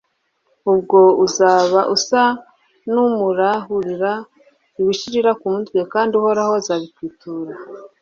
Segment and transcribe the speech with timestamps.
[0.71, 2.23] ubwo uzaba usa
[2.91, 4.11] n'umurahurira
[4.79, 7.53] ibishirira ku mutwe, kandi uhoraho azabikwitura